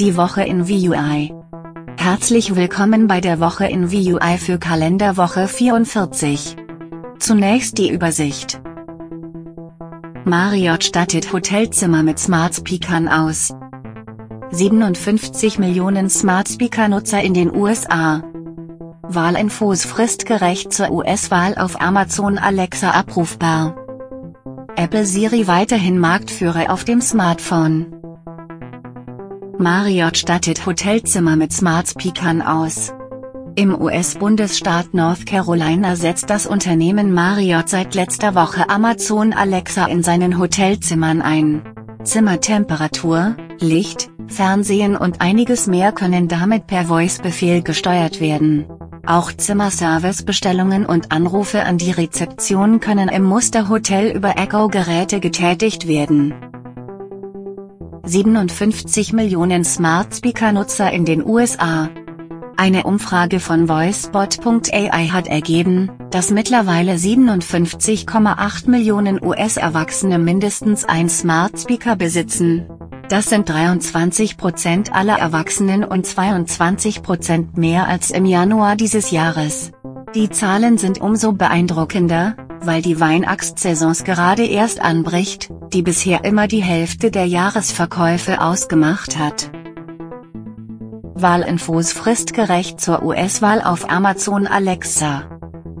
Die 0.00 0.16
Woche 0.16 0.42
in 0.44 0.66
VUI. 0.66 1.30
Herzlich 1.98 2.56
willkommen 2.56 3.06
bei 3.06 3.20
der 3.20 3.38
Woche 3.38 3.66
in 3.66 3.92
VUI 3.92 4.38
für 4.38 4.56
Kalenderwoche 4.56 5.46
44. 5.46 6.56
Zunächst 7.18 7.76
die 7.76 7.92
Übersicht. 7.92 8.62
Marriott 10.24 10.84
stattet 10.84 11.34
Hotelzimmer 11.34 12.02
mit 12.02 12.18
Smart 12.18 12.54
Speakern 12.54 13.08
aus. 13.08 13.52
57 14.52 15.58
Millionen 15.58 16.08
Smart 16.08 16.48
Speaker 16.48 16.88
Nutzer 16.88 17.20
in 17.20 17.34
den 17.34 17.54
USA. 17.54 18.22
Wahlinfos 19.02 19.84
fristgerecht 19.84 20.72
zur 20.72 20.92
US-Wahl 20.92 21.58
auf 21.58 21.78
Amazon 21.78 22.38
Alexa 22.38 22.92
abrufbar. 22.92 23.76
Apple 24.76 25.04
Siri 25.04 25.46
weiterhin 25.46 25.98
Marktführer 25.98 26.72
auf 26.72 26.84
dem 26.84 27.02
Smartphone. 27.02 27.99
Marriott 29.60 30.16
stattet 30.16 30.64
Hotelzimmer 30.64 31.36
mit 31.36 31.52
Smart 31.52 31.86
Speakern 31.86 32.40
aus. 32.40 32.94
Im 33.56 33.78
US-Bundesstaat 33.78 34.94
North 34.94 35.26
Carolina 35.26 35.96
setzt 35.96 36.30
das 36.30 36.46
Unternehmen 36.46 37.12
Marriott 37.12 37.68
seit 37.68 37.94
letzter 37.94 38.34
Woche 38.34 38.70
Amazon 38.70 39.34
Alexa 39.34 39.84
in 39.84 40.02
seinen 40.02 40.38
Hotelzimmern 40.38 41.20
ein. 41.20 41.60
Zimmertemperatur, 42.04 43.36
Licht, 43.58 44.10
Fernsehen 44.28 44.96
und 44.96 45.20
einiges 45.20 45.66
mehr 45.66 45.92
können 45.92 46.26
damit 46.26 46.66
per 46.66 46.86
Voice-Befehl 46.86 47.62
gesteuert 47.62 48.18
werden. 48.18 48.64
Auch 49.04 49.30
Zimmerservice-Bestellungen 49.30 50.86
und 50.86 51.12
Anrufe 51.12 51.64
an 51.64 51.76
die 51.76 51.90
Rezeption 51.90 52.80
können 52.80 53.10
im 53.10 53.24
Musterhotel 53.24 54.16
über 54.16 54.38
Echo-Geräte 54.38 55.20
getätigt 55.20 55.86
werden. 55.86 56.49
57 58.04 59.12
Millionen 59.12 59.64
Smart 59.64 60.14
Speaker-Nutzer 60.14 60.90
in 60.90 61.04
den 61.04 61.24
USA. 61.24 61.90
Eine 62.56 62.84
Umfrage 62.84 63.40
von 63.40 63.68
VoiceBot.ai 63.68 65.08
hat 65.08 65.26
ergeben, 65.26 65.90
dass 66.10 66.30
mittlerweile 66.30 66.94
57,8 66.94 68.68
Millionen 68.68 69.22
US-Erwachsene 69.22 70.18
mindestens 70.18 70.84
ein 70.84 71.08
Smart 71.08 71.58
Speaker 71.58 71.96
besitzen. 71.96 72.66
Das 73.08 73.28
sind 73.28 73.48
23 73.48 74.36
Prozent 74.36 74.92
aller 74.94 75.18
Erwachsenen 75.18 75.84
und 75.84 76.06
22 76.06 77.02
Prozent 77.02 77.56
mehr 77.56 77.88
als 77.88 78.10
im 78.10 78.24
Januar 78.24 78.76
dieses 78.76 79.10
Jahres. 79.10 79.72
Die 80.14 80.30
Zahlen 80.30 80.78
sind 80.78 81.00
umso 81.00 81.32
beeindruckender, 81.32 82.36
weil 82.62 82.82
die 82.82 83.00
Weinaxt-Saisons 83.00 84.04
gerade 84.04 84.46
erst 84.46 84.80
anbricht, 84.80 85.50
die 85.72 85.82
bisher 85.82 86.24
immer 86.24 86.48
die 86.48 86.62
Hälfte 86.62 87.10
der 87.10 87.26
Jahresverkäufe 87.26 88.40
ausgemacht 88.40 89.18
hat. 89.18 89.50
Wahlinfos 91.14 91.92
fristgerecht 91.92 92.80
zur 92.80 93.02
US-Wahl 93.02 93.62
auf 93.62 93.90
Amazon 93.90 94.46
Alexa. 94.46 95.24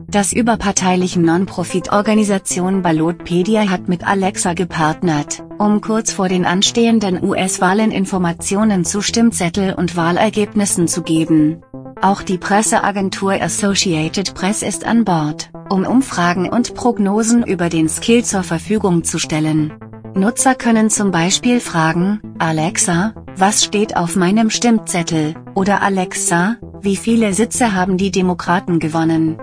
Das 0.08 0.32
überparteiliche 0.32 1.20
Non-Profit-Organisation 1.20 2.82
Ballotpedia 2.82 3.70
hat 3.70 3.88
mit 3.88 4.04
Alexa 4.04 4.54
gepartnert, 4.54 5.44
um 5.56 5.80
kurz 5.80 6.10
vor 6.10 6.28
den 6.28 6.44
anstehenden 6.44 7.22
US-Wahlen 7.22 7.92
Informationen 7.92 8.84
zu 8.84 9.02
Stimmzettel 9.02 9.72
und 9.74 9.96
Wahlergebnissen 9.96 10.88
zu 10.88 11.02
geben. 11.02 11.62
Auch 12.02 12.22
die 12.22 12.38
Presseagentur 12.38 13.32
Associated 13.42 14.34
Press 14.34 14.62
ist 14.62 14.86
an 14.86 15.04
Bord, 15.04 15.50
um 15.68 15.84
Umfragen 15.84 16.48
und 16.48 16.74
Prognosen 16.74 17.42
über 17.44 17.68
den 17.68 17.90
Skill 17.90 18.24
zur 18.24 18.42
Verfügung 18.42 19.04
zu 19.04 19.18
stellen. 19.18 19.74
Nutzer 20.14 20.54
können 20.54 20.88
zum 20.88 21.10
Beispiel 21.10 21.60
fragen, 21.60 22.22
Alexa, 22.38 23.12
was 23.36 23.62
steht 23.62 23.98
auf 23.98 24.16
meinem 24.16 24.48
Stimmzettel, 24.48 25.34
oder 25.54 25.82
Alexa, 25.82 26.56
wie 26.80 26.96
viele 26.96 27.34
Sitze 27.34 27.74
haben 27.74 27.98
die 27.98 28.10
Demokraten 28.10 28.78
gewonnen. 28.78 29.36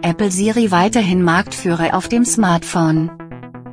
Apple 0.00 0.30
Siri 0.30 0.70
weiterhin 0.70 1.22
Marktführer 1.22 1.94
auf 1.94 2.08
dem 2.08 2.24
Smartphone. 2.24 3.10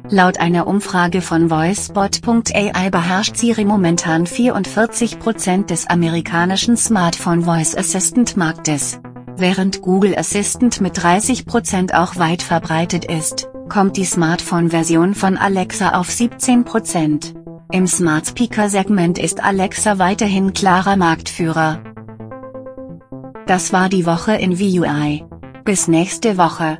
Laut 0.09 0.39
einer 0.39 0.67
Umfrage 0.67 1.21
von 1.21 1.49
VoiceBot.ai 1.49 2.89
beherrscht 2.89 3.37
Siri 3.37 3.63
momentan 3.63 4.25
44% 4.25 5.65
des 5.65 5.87
amerikanischen 5.87 6.75
Smartphone 6.75 7.43
Voice 7.43 7.75
Assistant 7.75 8.35
Marktes. 8.35 8.99
Während 9.37 9.81
Google 9.81 10.15
Assistant 10.17 10.81
mit 10.81 10.99
30% 10.99 11.93
auch 11.93 12.17
weit 12.17 12.43
verbreitet 12.43 13.05
ist, 13.05 13.49
kommt 13.69 13.97
die 13.97 14.05
Smartphone-Version 14.05 15.15
von 15.15 15.37
Alexa 15.37 15.97
auf 15.97 16.09
17%. 16.09 17.33
Im 17.71 17.87
Smart 17.87 18.27
Speaker 18.27 18.69
Segment 18.69 19.17
ist 19.17 19.43
Alexa 19.43 19.97
weiterhin 19.99 20.53
klarer 20.53 20.97
Marktführer. 20.97 21.81
Das 23.47 23.73
war 23.73 23.89
die 23.89 24.05
Woche 24.05 24.33
in 24.35 24.59
VUI. 24.59 25.25
Bis 25.63 25.87
nächste 25.87 26.37
Woche. 26.37 26.79